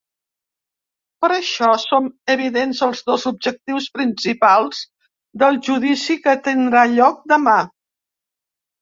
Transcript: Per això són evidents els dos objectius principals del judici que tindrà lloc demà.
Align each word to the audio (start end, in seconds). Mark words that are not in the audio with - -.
Per 1.25 1.29
això 1.35 1.69
són 1.83 2.07
evidents 2.37 2.81
els 2.89 3.05
dos 3.11 3.27
objectius 3.33 3.91
principals 4.01 4.83
del 5.45 5.63
judici 5.71 6.21
que 6.27 6.39
tindrà 6.53 6.87
lloc 6.99 7.25
demà. 7.37 7.59